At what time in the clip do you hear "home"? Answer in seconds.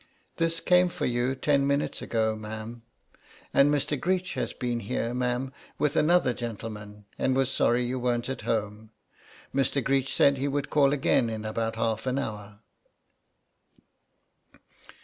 8.41-8.89